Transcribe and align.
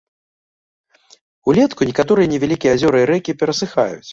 Улетку 1.53 1.89
некаторыя 1.91 2.33
невялікія 2.35 2.71
азёры 2.77 2.97
і 3.07 3.09
рэкі 3.13 3.39
перасыхаюць. 3.45 4.05